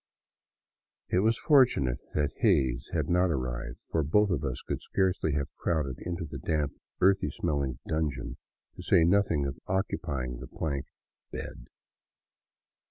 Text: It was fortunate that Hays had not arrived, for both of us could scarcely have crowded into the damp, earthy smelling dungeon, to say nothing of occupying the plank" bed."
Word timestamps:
It 1.09 1.19
was 1.19 1.37
fortunate 1.37 1.99
that 2.15 2.31
Hays 2.37 2.89
had 2.91 3.07
not 3.07 3.29
arrived, 3.29 3.81
for 3.91 4.01
both 4.01 4.31
of 4.31 4.43
us 4.43 4.59
could 4.63 4.81
scarcely 4.81 5.33
have 5.33 5.55
crowded 5.57 5.99
into 5.99 6.25
the 6.25 6.39
damp, 6.39 6.73
earthy 7.01 7.29
smelling 7.29 7.77
dungeon, 7.87 8.37
to 8.77 8.81
say 8.81 9.03
nothing 9.03 9.45
of 9.45 9.59
occupying 9.67 10.39
the 10.39 10.47
plank" 10.47 10.87
bed." 11.31 11.67